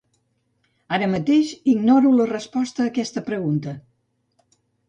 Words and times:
Ara 0.97 1.09
mateix 1.11 1.51
ignoro 1.75 2.15
la 2.21 2.27
resposta 2.31 2.85
a 2.87 2.91
aquesta 2.93 3.27
pregunta. 3.31 3.79